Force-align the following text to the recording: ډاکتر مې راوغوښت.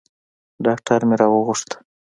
ډاکتر 0.65 0.99
مې 1.07 1.15
راوغوښت. 1.21 1.69